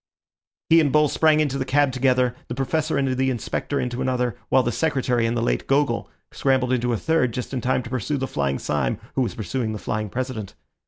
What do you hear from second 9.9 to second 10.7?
President.